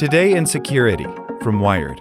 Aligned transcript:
Today 0.00 0.32
in 0.34 0.46
Security 0.46 1.04
from 1.42 1.60
Wired. 1.60 2.00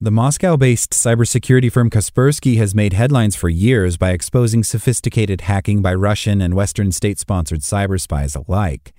The 0.00 0.10
Moscow 0.10 0.56
based 0.56 0.92
cybersecurity 0.92 1.70
firm 1.70 1.90
Kaspersky 1.90 2.56
has 2.56 2.74
made 2.74 2.94
headlines 2.94 3.36
for 3.36 3.50
years 3.50 3.98
by 3.98 4.12
exposing 4.12 4.64
sophisticated 4.64 5.42
hacking 5.42 5.82
by 5.82 5.92
Russian 5.92 6.40
and 6.40 6.54
Western 6.54 6.92
state 6.92 7.18
sponsored 7.18 7.60
cyber 7.60 8.00
spies 8.00 8.34
alike. 8.34 8.94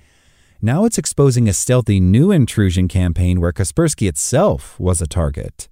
Now 0.62 0.86
it's 0.86 1.00
exposing 1.00 1.50
a 1.50 1.54
stealthy 1.54 2.00
new 2.00 2.30
intrusion 2.30 2.88
campaign 2.88 3.42
where 3.42 3.52
Kaspersky 3.52 4.08
itself 4.08 4.80
was 4.80 5.02
a 5.02 5.08
target. 5.08 5.68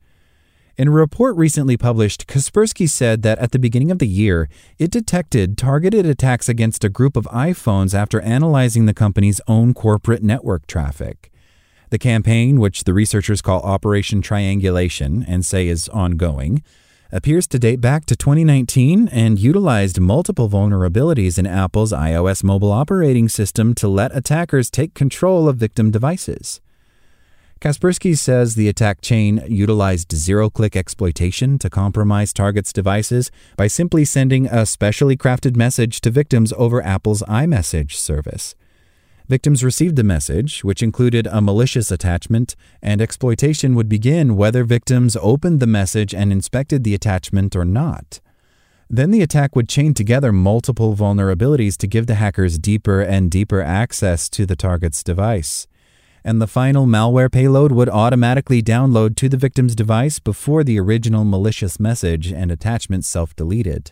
In 0.76 0.88
a 0.88 0.92
report 0.92 1.38
recently 1.38 1.78
published, 1.78 2.26
Kaspersky 2.26 2.90
said 2.90 3.22
that 3.22 3.38
at 3.38 3.52
the 3.52 3.60
beginning 3.60 3.92
of 3.92 4.00
the 4.00 4.08
year, 4.08 4.50
it 4.80 4.90
detected 4.90 5.56
targeted 5.56 6.04
attacks 6.04 6.50
against 6.50 6.84
a 6.84 6.90
group 6.90 7.16
of 7.16 7.26
iPhones 7.26 7.94
after 7.94 8.20
analyzing 8.22 8.88
the 8.88 8.94
company's 8.94 9.40
own 9.48 9.76
corporate 9.76 10.24
network 10.24 10.66
traffic. 10.66 11.32
The 11.92 12.00
campaign, 12.00 12.60
which 12.60 12.86
the 12.86 12.94
researchers 12.94 13.40
call 13.40 13.62
Operation 13.62 14.24
Triangulation 14.24 15.24
and 15.28 15.46
say 15.46 15.68
is 15.68 15.90
ongoing, 15.90 16.64
appears 17.12 17.46
to 17.50 17.60
date 17.60 17.80
back 17.80 18.08
to 18.08 18.16
2019 18.16 19.10
and 19.10 19.38
utilized 19.38 20.00
multiple 20.00 20.50
vulnerabilities 20.50 21.38
in 21.38 21.46
Apple's 21.46 21.94
iOS 21.94 22.44
mobile 22.44 22.72
operating 22.72 23.30
system 23.30 23.76
to 23.76 23.88
let 23.88 24.16
attackers 24.18 24.72
take 24.72 24.96
control 24.96 25.48
of 25.48 25.58
victim 25.58 25.92
devices. 25.92 26.62
Kaspersky 27.64 28.18
says 28.18 28.56
the 28.56 28.68
attack 28.68 29.00
chain 29.00 29.42
utilized 29.48 30.12
zero 30.12 30.50
click 30.50 30.76
exploitation 30.76 31.58
to 31.60 31.70
compromise 31.70 32.34
targets' 32.34 32.74
devices 32.74 33.32
by 33.56 33.68
simply 33.68 34.04
sending 34.04 34.48
a 34.48 34.66
specially 34.66 35.16
crafted 35.16 35.56
message 35.56 36.02
to 36.02 36.10
victims 36.12 36.52
over 36.58 36.84
Apple's 36.84 37.22
iMessage 37.22 37.94
service. 37.94 38.54
Victims 39.30 39.64
received 39.64 39.96
the 39.96 40.04
message, 40.04 40.66
which 40.66 40.84
included 40.84 41.26
a 41.28 41.40
malicious 41.40 41.90
attachment, 41.90 42.58
and 42.82 43.02
exploitation 43.02 43.76
would 43.76 43.88
begin 43.88 44.36
whether 44.36 44.66
victims 44.66 45.16
opened 45.22 45.62
the 45.62 45.66
message 45.66 46.14
and 46.14 46.34
inspected 46.34 46.84
the 46.84 46.94
attachment 46.94 47.56
or 47.56 47.64
not. 47.64 48.20
Then 48.90 49.12
the 49.12 49.22
attack 49.22 49.56
would 49.56 49.70
chain 49.70 49.94
together 49.94 50.34
multiple 50.34 50.98
vulnerabilities 50.98 51.78
to 51.78 51.88
give 51.88 52.08
the 52.08 52.16
hackers 52.16 52.60
deeper 52.60 53.00
and 53.00 53.32
deeper 53.32 53.62
access 53.62 54.28
to 54.32 54.46
the 54.46 54.58
target's 54.58 55.02
device 55.02 55.66
and 56.24 56.42
the 56.42 56.48
final 56.48 56.86
malware 56.86 57.32
payload 57.32 57.72
would 57.72 57.90
automatically 57.90 58.62
download 58.62 59.16
to 59.16 59.30
the 59.30 59.38
victim's 59.38 59.76
device 59.76 60.20
before 60.20 60.64
the 60.64 60.80
original 60.80 61.24
malicious 61.24 61.80
message 61.80 62.32
and 62.32 62.52
attachment 62.52 63.06
self 63.06 63.36
deleted. 63.36 63.92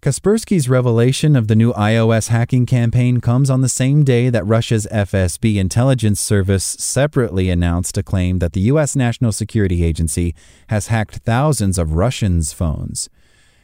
Kaspersky's 0.00 0.68
revelation 0.68 1.34
of 1.34 1.48
the 1.48 1.56
new 1.56 1.72
iOS 1.72 2.28
hacking 2.28 2.66
campaign 2.66 3.20
comes 3.20 3.50
on 3.50 3.62
the 3.62 3.68
same 3.68 4.04
day 4.04 4.30
that 4.30 4.46
Russia's 4.46 4.86
FSB 4.92 5.56
intelligence 5.56 6.20
service 6.20 6.64
separately 6.64 7.50
announced 7.50 7.98
a 7.98 8.04
claim 8.04 8.38
that 8.38 8.52
the 8.52 8.60
U.S. 8.60 8.94
National 8.94 9.32
Security 9.32 9.82
Agency 9.82 10.36
has 10.68 10.86
hacked 10.86 11.16
thousands 11.16 11.78
of 11.78 11.94
Russians' 11.94 12.52
phones. 12.52 13.08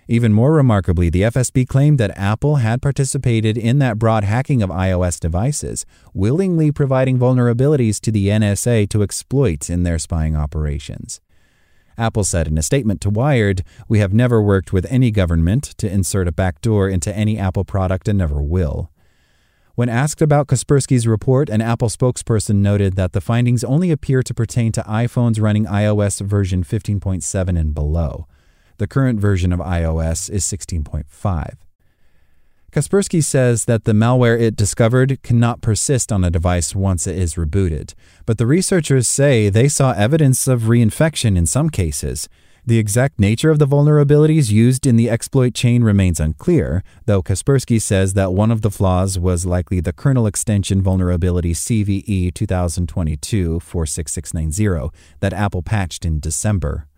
Even 0.07 0.33
more 0.33 0.53
remarkably, 0.53 1.09
the 1.09 1.23
FSB 1.23 1.67
claimed 1.67 1.99
that 1.99 2.17
Apple 2.19 2.57
had 2.57 2.83
participated 2.83 3.57
in 3.57 3.79
that 3.79 3.99
broad 3.99 4.25
hacking 4.25 4.63
of 4.63 4.69
iOS 4.69 5.19
devices, 5.19 5.87
willingly 6.13 6.71
providing 6.71 7.19
vulnerabilities 7.19 8.01
to 8.01 8.13
the 8.13 8.29
NSA 8.29 8.89
to 8.91 9.03
exploit 9.03 9.71
in 9.71 9.83
their 9.83 9.99
spying 9.99 10.37
operations. 10.37 11.21
Apple 11.97 12.25
said 12.25 12.49
in 12.49 12.59
a 12.59 12.63
statement 12.63 13.01
to 13.01 13.11
Wired, 13.11 13.63
We 13.89 14.01
have 14.01 14.13
never 14.13 14.43
worked 14.43 14.73
with 14.73 14.87
any 14.91 15.11
government 15.11 15.63
to 15.79 15.91
insert 15.91 16.29
a 16.29 16.33
backdoor 16.33 16.89
into 16.89 17.15
any 17.17 17.39
Apple 17.39 17.65
product 17.65 18.09
and 18.09 18.19
never 18.19 18.43
will. 18.43 18.91
When 19.77 19.89
asked 19.89 20.23
about 20.23 20.47
Kaspersky's 20.47 21.07
report, 21.07 21.49
an 21.49 21.61
Apple 21.61 21.89
spokesperson 21.89 22.57
noted 22.57 22.95
that 22.95 23.13
the 23.13 23.21
findings 23.21 23.65
only 23.65 23.91
appear 23.91 24.23
to 24.23 24.35
pertain 24.35 24.71
to 24.73 24.83
iPhones 24.83 25.41
running 25.41 25.65
iOS 25.65 26.21
version 26.21 26.63
15.7 26.63 27.59
and 27.59 27.75
below. 27.75 28.29
The 28.79 28.87
current 28.87 29.21
version 29.21 29.53
of 29.53 29.61
iOS 29.61 30.29
is 30.31 30.45
16.5. 30.45 31.55
Kaspersky 32.73 33.23
says 33.23 33.67
that 33.67 33.85
the 33.85 33.93
malware 33.93 34.41
it 34.41 34.57
discovered 34.57 35.23
cannot 35.23 35.61
persist 35.61 36.11
on 36.11 36.25
a 36.25 36.31
device 36.31 36.75
once 36.75 37.07
it 37.07 37.17
is 37.17 37.35
rebooted, 37.35 37.95
but 38.27 38.37
the 38.37 38.49
researchers 38.49 39.07
say 39.07 39.49
they 39.49 39.69
saw 39.69 39.93
evidence 39.93 40.49
of 40.49 40.63
reinfection 40.63 41.37
in 41.37 41.47
some 41.47 41.71
cases. 41.71 42.29
The 42.67 42.79
exact 42.79 43.21
nature 43.21 43.51
of 43.51 43.61
the 43.61 43.67
vulnerabilities 43.69 44.51
used 44.51 44.89
in 44.89 44.97
the 44.97 45.09
exploit 45.09 45.55
chain 45.55 45.85
remains 45.85 46.19
unclear, 46.19 46.83
though 47.07 47.23
Kaspersky 47.23 47.81
says 47.81 48.15
that 48.15 48.33
one 48.33 48.51
of 48.51 48.63
the 48.63 48.71
flaws 48.73 49.19
was 49.21 49.47
likely 49.47 49.79
the 49.79 49.93
kernel 49.93 50.27
extension 50.27 50.83
vulnerability 50.83 51.53
CVE 51.53 52.35
2022 52.35 53.61
46690 53.61 54.91
that 55.21 55.33
Apple 55.33 55.63
patched 55.63 56.05
in 56.05 56.19
December. 56.19 56.89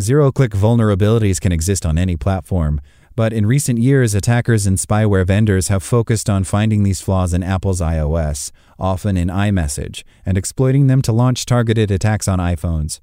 Zero 0.00 0.32
click 0.32 0.50
vulnerabilities 0.50 1.40
can 1.40 1.52
exist 1.52 1.86
on 1.86 1.96
any 1.96 2.16
platform, 2.16 2.80
but 3.14 3.32
in 3.32 3.46
recent 3.46 3.78
years, 3.78 4.12
attackers 4.12 4.66
and 4.66 4.76
spyware 4.76 5.24
vendors 5.24 5.68
have 5.68 5.84
focused 5.84 6.28
on 6.28 6.42
finding 6.42 6.82
these 6.82 7.00
flaws 7.00 7.32
in 7.32 7.44
Apple's 7.44 7.80
iOS, 7.80 8.50
often 8.76 9.16
in 9.16 9.28
iMessage, 9.28 10.02
and 10.26 10.36
exploiting 10.36 10.88
them 10.88 11.00
to 11.02 11.12
launch 11.12 11.46
targeted 11.46 11.92
attacks 11.92 12.26
on 12.26 12.40
iPhones. 12.40 12.98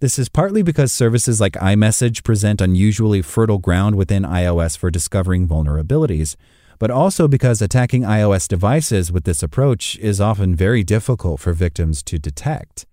This 0.00 0.18
is 0.18 0.28
partly 0.28 0.64
because 0.64 0.92
services 0.92 1.40
like 1.40 1.52
iMessage 1.52 2.24
present 2.24 2.60
unusually 2.60 3.22
fertile 3.22 3.58
ground 3.58 3.94
within 3.94 4.24
iOS 4.24 4.76
for 4.76 4.90
discovering 4.90 5.46
vulnerabilities, 5.46 6.34
but 6.80 6.90
also 6.90 7.28
because 7.28 7.62
attacking 7.62 8.02
iOS 8.02 8.48
devices 8.48 9.12
with 9.12 9.22
this 9.22 9.40
approach 9.40 9.96
is 10.00 10.20
often 10.20 10.56
very 10.56 10.82
difficult 10.82 11.38
for 11.38 11.52
victims 11.52 12.02
to 12.02 12.18
detect. 12.18 12.86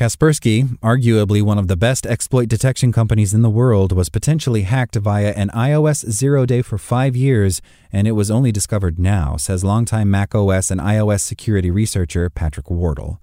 Kaspersky, 0.00 0.78
arguably 0.78 1.42
one 1.42 1.58
of 1.58 1.68
the 1.68 1.76
best 1.76 2.06
exploit 2.06 2.48
detection 2.48 2.90
companies 2.90 3.34
in 3.34 3.42
the 3.42 3.50
world, 3.50 3.92
was 3.92 4.08
potentially 4.08 4.62
hacked 4.62 4.96
via 4.96 5.34
an 5.34 5.50
iOS 5.50 6.10
zero 6.10 6.46
day 6.46 6.62
for 6.62 6.78
five 6.78 7.14
years, 7.14 7.60
and 7.92 8.08
it 8.08 8.12
was 8.12 8.30
only 8.30 8.50
discovered 8.50 8.98
now, 8.98 9.36
says 9.36 9.62
longtime 9.62 10.10
macOS 10.10 10.70
and 10.70 10.80
iOS 10.80 11.20
security 11.20 11.70
researcher 11.70 12.30
Patrick 12.30 12.70
Wardle. 12.70 13.20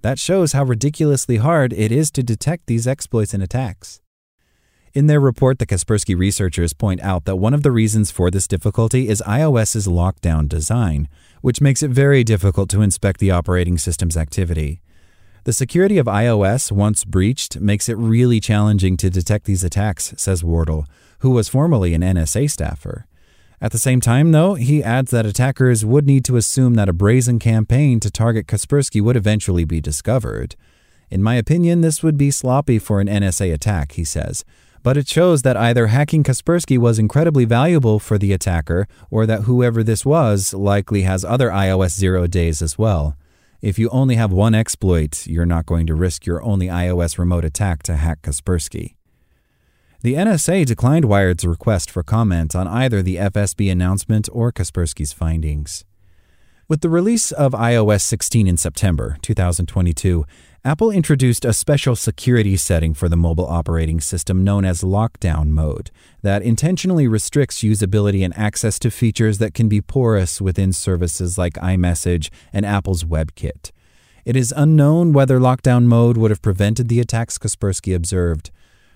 That 0.00 0.18
shows 0.18 0.52
how 0.52 0.64
ridiculously 0.64 1.36
hard 1.36 1.74
it 1.74 1.92
is 1.92 2.10
to 2.12 2.22
detect 2.22 2.66
these 2.66 2.86
exploits 2.86 3.34
and 3.34 3.42
attacks. 3.42 4.00
In 4.94 5.08
their 5.08 5.20
report, 5.20 5.58
the 5.58 5.66
Kaspersky 5.66 6.16
researchers 6.16 6.72
point 6.72 7.02
out 7.02 7.26
that 7.26 7.36
one 7.36 7.52
of 7.52 7.62
the 7.62 7.72
reasons 7.72 8.10
for 8.10 8.30
this 8.30 8.48
difficulty 8.48 9.10
is 9.10 9.22
iOS's 9.26 9.86
lockdown 9.86 10.48
design, 10.48 11.10
which 11.42 11.60
makes 11.60 11.82
it 11.82 11.90
very 11.90 12.24
difficult 12.24 12.70
to 12.70 12.80
inspect 12.80 13.20
the 13.20 13.32
operating 13.32 13.76
system's 13.76 14.16
activity. 14.16 14.80
The 15.46 15.52
security 15.52 15.96
of 15.98 16.06
iOS, 16.06 16.72
once 16.72 17.04
breached, 17.04 17.60
makes 17.60 17.88
it 17.88 17.96
really 17.96 18.40
challenging 18.40 18.96
to 18.96 19.08
detect 19.08 19.44
these 19.44 19.62
attacks, 19.62 20.12
says 20.16 20.42
Wardle, 20.42 20.86
who 21.20 21.30
was 21.30 21.48
formerly 21.48 21.94
an 21.94 22.02
NSA 22.02 22.50
staffer. 22.50 23.06
At 23.60 23.70
the 23.70 23.78
same 23.78 24.00
time, 24.00 24.32
though, 24.32 24.54
he 24.54 24.82
adds 24.82 25.12
that 25.12 25.24
attackers 25.24 25.84
would 25.84 26.04
need 26.04 26.24
to 26.24 26.36
assume 26.36 26.74
that 26.74 26.88
a 26.88 26.92
brazen 26.92 27.38
campaign 27.38 28.00
to 28.00 28.10
target 28.10 28.48
Kaspersky 28.48 29.00
would 29.00 29.14
eventually 29.14 29.64
be 29.64 29.80
discovered. 29.80 30.56
In 31.10 31.22
my 31.22 31.36
opinion, 31.36 31.80
this 31.80 32.02
would 32.02 32.18
be 32.18 32.32
sloppy 32.32 32.80
for 32.80 33.00
an 33.00 33.06
NSA 33.06 33.54
attack, 33.54 33.92
he 33.92 34.02
says, 34.02 34.44
but 34.82 34.96
it 34.96 35.06
shows 35.06 35.42
that 35.42 35.56
either 35.56 35.86
hacking 35.86 36.24
Kaspersky 36.24 36.76
was 36.76 36.98
incredibly 36.98 37.44
valuable 37.44 38.00
for 38.00 38.18
the 38.18 38.32
attacker, 38.32 38.88
or 39.12 39.26
that 39.26 39.42
whoever 39.42 39.84
this 39.84 40.04
was 40.04 40.52
likely 40.52 41.02
has 41.02 41.24
other 41.24 41.50
iOS 41.50 41.90
zero 41.96 42.26
days 42.26 42.60
as 42.60 42.76
well. 42.76 43.16
If 43.66 43.80
you 43.80 43.88
only 43.88 44.14
have 44.14 44.30
one 44.30 44.54
exploit, 44.54 45.26
you're 45.26 45.44
not 45.44 45.66
going 45.66 45.88
to 45.88 45.94
risk 45.96 46.24
your 46.24 46.40
only 46.40 46.68
iOS 46.68 47.18
remote 47.18 47.44
attack 47.44 47.82
to 47.82 47.96
hack 47.96 48.22
Kaspersky. 48.22 48.94
The 50.02 50.14
NSA 50.14 50.64
declined 50.66 51.06
Wired's 51.06 51.44
request 51.44 51.90
for 51.90 52.04
comment 52.04 52.54
on 52.54 52.68
either 52.68 53.02
the 53.02 53.16
FSB 53.16 53.72
announcement 53.72 54.28
or 54.30 54.52
Kaspersky's 54.52 55.12
findings. 55.12 55.84
With 56.68 56.80
the 56.80 56.88
release 56.88 57.30
of 57.30 57.52
iOS 57.52 58.00
16 58.00 58.48
in 58.48 58.56
September 58.56 59.18
2022, 59.22 60.26
Apple 60.64 60.90
introduced 60.90 61.44
a 61.44 61.52
special 61.52 61.94
security 61.94 62.56
setting 62.56 62.92
for 62.92 63.08
the 63.08 63.16
mobile 63.16 63.46
operating 63.46 64.00
system 64.00 64.42
known 64.42 64.64
as 64.64 64.82
Lockdown 64.82 65.50
Mode 65.50 65.92
that 66.22 66.42
intentionally 66.42 67.06
restricts 67.06 67.62
usability 67.62 68.24
and 68.24 68.36
access 68.36 68.80
to 68.80 68.90
features 68.90 69.38
that 69.38 69.54
can 69.54 69.68
be 69.68 69.80
porous 69.80 70.40
within 70.40 70.72
services 70.72 71.38
like 71.38 71.54
iMessage 71.54 72.30
and 72.52 72.66
Apple's 72.66 73.04
WebKit. 73.04 73.70
It 74.24 74.34
is 74.34 74.52
unknown 74.56 75.12
whether 75.12 75.38
Lockdown 75.38 75.84
Mode 75.84 76.16
would 76.16 76.32
have 76.32 76.42
prevented 76.42 76.88
the 76.88 76.98
attacks 76.98 77.38
Kaspersky 77.38 77.94
observed. 77.94 78.50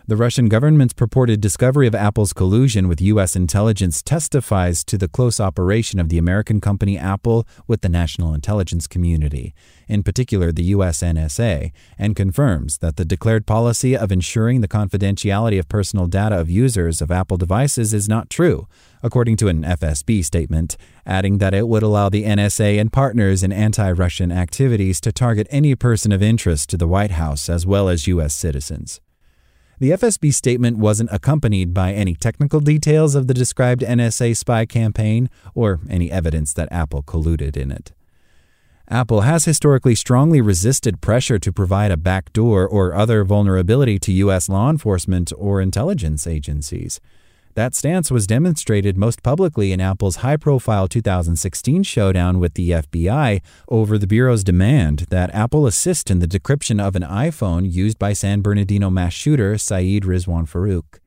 The 0.06 0.16
Russian 0.16 0.48
government's 0.48 0.94
purported 0.94 1.40
discovery 1.40 1.86
of 1.86 1.94
Apple's 1.94 2.32
collusion 2.32 2.88
with 2.88 3.02
U.S. 3.02 3.36
intelligence 3.36 4.02
testifies 4.02 4.82
to 4.84 4.96
the 4.96 5.06
close 5.06 5.38
operation 5.38 6.00
of 6.00 6.08
the 6.08 6.18
American 6.18 6.60
company 6.60 6.98
Apple 6.98 7.46
with 7.68 7.82
the 7.82 7.88
national 7.88 8.34
intelligence 8.34 8.86
community, 8.86 9.54
in 9.88 10.02
particular 10.02 10.52
the 10.52 10.64
U.S. 10.64 11.02
NSA, 11.02 11.70
and 11.98 12.16
confirms 12.16 12.78
that 12.78 12.96
the 12.96 13.04
declared 13.04 13.46
policy 13.46 13.96
of 13.96 14.10
ensuring 14.10 14.62
the 14.62 14.68
confidentiality 14.68 15.58
of 15.58 15.68
personal 15.68 16.06
data 16.06 16.40
of 16.40 16.50
users 16.50 17.02
of 17.02 17.10
Apple 17.10 17.36
devices 17.36 17.92
is 17.92 18.08
not 18.08 18.30
true, 18.30 18.66
according 19.02 19.36
to 19.36 19.48
an 19.48 19.62
FSB 19.62 20.24
statement, 20.24 20.76
adding 21.04 21.38
that 21.38 21.54
it 21.54 21.68
would 21.68 21.82
allow 21.82 22.08
the 22.08 22.24
NSA 22.24 22.80
and 22.80 22.92
partners 22.92 23.42
in 23.42 23.52
anti 23.52 23.92
Russian 23.92 24.32
activities 24.32 25.00
to 25.02 25.12
target 25.12 25.46
any 25.50 25.74
person 25.74 26.10
of 26.10 26.22
interest 26.22 26.70
to 26.70 26.78
the 26.78 26.88
White 26.88 27.12
House 27.12 27.50
as 27.50 27.66
well 27.66 27.88
as 27.88 28.06
U.S. 28.06 28.34
citizens. 28.34 29.00
The 29.80 29.92
FSB 29.92 30.34
statement 30.34 30.76
wasn't 30.76 31.08
accompanied 31.10 31.72
by 31.72 31.94
any 31.94 32.14
technical 32.14 32.60
details 32.60 33.14
of 33.14 33.28
the 33.28 33.32
described 33.32 33.80
NSA 33.80 34.36
spy 34.36 34.66
campaign 34.66 35.30
or 35.54 35.80
any 35.88 36.10
evidence 36.10 36.52
that 36.52 36.70
Apple 36.70 37.02
colluded 37.02 37.56
in 37.56 37.72
it. 37.72 37.92
Apple 38.88 39.22
has 39.22 39.46
historically 39.46 39.94
strongly 39.94 40.42
resisted 40.42 41.00
pressure 41.00 41.38
to 41.38 41.50
provide 41.50 41.90
a 41.90 41.96
backdoor 41.96 42.68
or 42.68 42.92
other 42.92 43.24
vulnerability 43.24 43.98
to 44.00 44.12
U.S. 44.12 44.50
law 44.50 44.68
enforcement 44.68 45.32
or 45.38 45.62
intelligence 45.62 46.26
agencies. 46.26 47.00
That 47.54 47.74
stance 47.74 48.12
was 48.12 48.28
demonstrated 48.28 48.96
most 48.96 49.24
publicly 49.24 49.72
in 49.72 49.80
Apple's 49.80 50.16
high 50.16 50.36
profile 50.36 50.86
2016 50.86 51.82
showdown 51.82 52.38
with 52.38 52.54
the 52.54 52.70
FBI 52.70 53.42
over 53.68 53.98
the 53.98 54.06
Bureau's 54.06 54.44
demand 54.44 55.06
that 55.10 55.34
Apple 55.34 55.66
assist 55.66 56.12
in 56.12 56.20
the 56.20 56.28
decryption 56.28 56.80
of 56.80 56.94
an 56.94 57.02
iPhone 57.02 57.70
used 57.70 57.98
by 57.98 58.12
San 58.12 58.40
Bernardino 58.40 58.88
mass 58.88 59.12
shooter 59.12 59.58
Syed 59.58 60.04
Rizwan 60.04 60.48
Farook. 60.48 61.00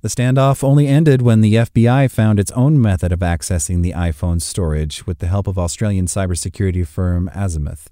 The 0.00 0.08
standoff 0.08 0.64
only 0.64 0.88
ended 0.88 1.22
when 1.22 1.40
the 1.40 1.54
FBI 1.54 2.10
found 2.10 2.40
its 2.40 2.50
own 2.50 2.82
method 2.82 3.12
of 3.12 3.20
accessing 3.20 3.82
the 3.82 3.92
iPhone's 3.92 4.44
storage 4.44 5.06
with 5.06 5.20
the 5.20 5.28
help 5.28 5.46
of 5.46 5.58
Australian 5.58 6.06
cybersecurity 6.06 6.86
firm 6.86 7.30
Azimuth. 7.34 7.88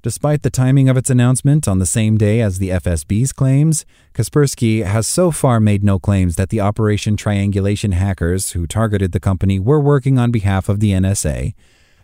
Despite 0.00 0.42
the 0.42 0.50
timing 0.50 0.88
of 0.88 0.96
its 0.96 1.10
announcement 1.10 1.66
on 1.66 1.80
the 1.80 1.86
same 1.86 2.16
day 2.16 2.40
as 2.40 2.58
the 2.58 2.68
FSB's 2.68 3.32
claims, 3.32 3.84
Kaspersky 4.14 4.84
has 4.84 5.08
so 5.08 5.32
far 5.32 5.58
made 5.58 5.82
no 5.82 5.98
claims 5.98 6.36
that 6.36 6.50
the 6.50 6.60
Operation 6.60 7.16
Triangulation 7.16 7.90
hackers 7.90 8.52
who 8.52 8.68
targeted 8.68 9.10
the 9.10 9.18
company 9.18 9.58
were 9.58 9.80
working 9.80 10.16
on 10.16 10.30
behalf 10.30 10.68
of 10.68 10.78
the 10.78 10.92
NSA, 10.92 11.52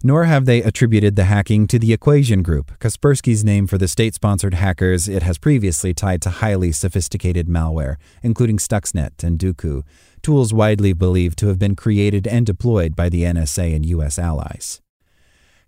nor 0.03 0.25
have 0.25 0.45
they 0.45 0.61
attributed 0.61 1.15
the 1.15 1.25
hacking 1.25 1.69
to 1.69 1.79
the 1.79 1.93
Equation 1.93 2.43
Group, 2.43 2.77
Kaspersky's 2.81 3.45
name 3.45 3.69
for 3.69 3.79
the 3.79 3.87
state 3.87 4.15
sponsored 4.15 4.55
hackers 4.55 5.09
it 5.09 5.23
has 5.23 5.39
previously 5.39 5.95
tied 5.95 6.21
to 6.23 6.31
highly 6.31 6.73
sophisticated 6.73 7.47
malware, 7.47 7.97
including 8.25 8.59
Stuxnet 8.59 9.23
and 9.23 9.39
Duqu, 9.39 9.85
tools 10.21 10.53
widely 10.53 10.95
believed 10.95 11.39
to 11.39 11.47
have 11.47 11.61
been 11.61 11.77
created 11.77 12.27
and 12.27 12.45
deployed 12.45 12.97
by 12.97 13.09
the 13.09 13.23
NSA 13.23 13.75
and 13.75 13.87
U.S. 13.87 14.19
allies. 14.19 14.81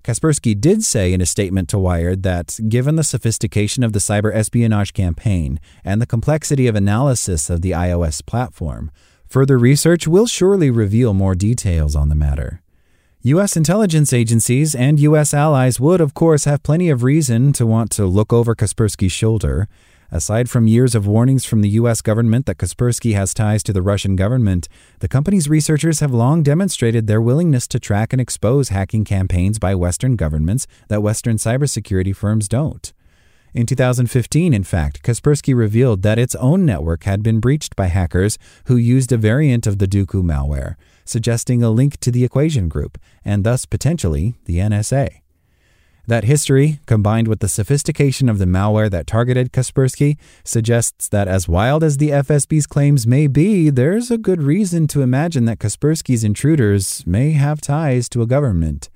Kaspersky 0.07 0.55
did 0.55 0.85
say 0.85 1.13
in 1.13 1.21
a 1.21 1.27
statement 1.27 1.69
to 1.69 1.81
Wired 1.81 2.23
that, 2.23 2.61
given 2.69 2.95
the 2.95 3.03
sophistication 3.03 3.83
of 3.83 3.93
the 3.93 3.99
cyber 3.99 4.33
espionage 4.33 4.93
campaign 4.93 5.59
and 5.85 6.01
the 6.01 6.07
complexity 6.07 6.69
of 6.69 6.77
analysis 6.77 7.51
of 7.51 7.61
the 7.61 7.73
iOS 7.73 8.25
platform, 8.25 8.93
further 9.27 9.59
research 9.59 10.07
will 10.07 10.29
surely 10.29 10.71
reveal 10.71 11.13
more 11.13 11.35
details 11.35 11.97
on 11.97 12.09
the 12.09 12.15
matter. 12.15 12.63
U.S. 13.23 13.57
intelligence 13.57 14.13
agencies 14.13 14.77
and 14.77 15.01
U.S. 15.01 15.35
allies 15.35 15.81
would, 15.81 16.01
of 16.01 16.15
course, 16.15 16.45
have 16.45 16.63
plenty 16.63 16.89
of 16.89 17.03
reason 17.03 17.53
to 17.55 17.67
want 17.67 17.91
to 17.91 18.07
look 18.07 18.33
over 18.33 18.55
Kaspersky's 18.55 19.11
shoulder, 19.11 19.67
Aside 20.17 20.49
from 20.49 20.67
years 20.67 20.95
of 20.95 21.07
warnings 21.07 21.45
from 21.45 21.61
the 21.61 21.69
U.S. 21.81 22.01
government 22.01 22.47
that 22.47 22.57
Kaspersky 22.57 23.15
has 23.15 23.35
ties 23.35 23.63
to 23.65 23.73
the 23.75 23.83
Russian 23.83 24.17
government, 24.17 24.67
the 25.01 25.09
company's 25.09 25.51
researchers 25.51 26.01
have 26.01 26.11
long 26.11 26.43
demonstrated 26.43 27.07
their 27.07 27.21
willingness 27.21 27.69
to 27.69 27.79
track 27.79 28.15
and 28.15 28.21
expose 28.21 28.71
hacking 28.71 29.05
campaigns 29.05 29.59
by 29.59 29.75
Western 29.75 30.17
governments 30.17 30.67
that 30.89 31.03
Western 31.03 31.37
cybersecurity 31.37 32.17
firms 32.17 32.49
don't. 32.49 32.95
In 33.53 33.67
2015, 33.67 34.55
in 34.55 34.65
fact, 34.65 35.03
Kaspersky 35.03 35.55
revealed 35.55 36.01
that 36.01 36.19
its 36.19 36.35
own 36.37 36.65
network 36.65 37.05
had 37.05 37.23
been 37.23 37.39
breached 37.39 37.77
by 37.77 37.89
hackers 37.89 38.39
who 38.69 38.77
used 38.77 39.13
a 39.13 39.19
variant 39.19 39.67
of 39.67 39.77
the 39.77 39.87
Duqu 39.87 40.23
malware, 40.23 40.77
suggesting 41.05 41.63
a 41.63 41.69
link 41.69 42.01
to 42.01 42.11
the 42.11 42.25
Equation 42.25 42.71
Group, 42.71 42.97
and 43.23 43.45
thus 43.45 43.67
potentially 43.67 44.37
the 44.47 44.61
NSA. 44.61 45.21
That 46.09 46.23
history, 46.23 46.79
combined 46.87 47.27
with 47.27 47.41
the 47.41 47.49
sophistication 47.49 48.29
of 48.29 48.39
the 48.39 48.45
malware 48.45 48.89
that 48.91 49.09
targeted 49.09 49.53
Kaspersky, 49.53 50.17
suggests 50.45 51.09
that 51.09 51.27
as 51.27 51.49
wild 51.49 51.83
as 51.83 51.97
the 51.97 52.11
FSB's 52.11 52.69
claims 52.69 53.09
may 53.09 53.27
be, 53.27 53.71
there's 53.71 54.09
a 54.09 54.19
good 54.19 54.41
reason 54.41 54.87
to 54.89 55.03
imagine 55.03 55.47
that 55.47 55.59
Kaspersky's 55.59 56.23
intruders 56.23 57.05
may 57.07 57.33
have 57.33 57.61
ties 57.61 58.09
to 58.11 58.23
a 58.23 58.27
government. 58.27 58.89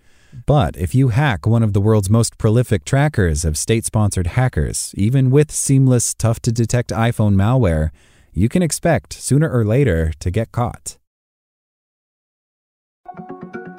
But 0.47 0.77
if 0.77 0.95
you 0.95 1.09
hack 1.09 1.49
one 1.49 1.65
of 1.65 1.73
the 1.73 1.81
world's 1.81 2.09
most 2.09 2.39
prolific 2.39 2.85
trackers 2.85 3.45
of 3.45 3.59
state 3.59 3.85
sponsored 3.85 4.29
hackers, 4.29 4.95
even 4.97 5.33
with 5.33 5.51
seamless, 5.51 6.15
tough 6.15 6.39
to 6.43 6.53
detect 6.53 6.91
iPhone 6.91 7.35
malware, 7.35 7.91
you 8.33 8.49
can 8.49 8.63
expect 8.63 9.13
sooner 9.15 9.51
or 9.51 9.65
later 9.65 10.13
to 10.21 10.31
get 10.31 10.53
caught. 10.53 10.97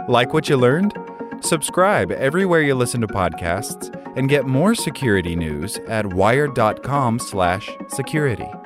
Like 0.09 0.33
what 0.33 0.49
you 0.49 0.57
learned? 0.57 0.93
Subscribe 1.43 2.11
everywhere 2.11 2.61
you 2.61 2.75
listen 2.75 3.01
to 3.01 3.07
podcasts 3.07 3.89
and 4.15 4.29
get 4.29 4.45
more 4.45 4.75
security 4.75 5.35
news 5.35 5.79
at 5.87 6.13
wired.com/security. 6.13 8.60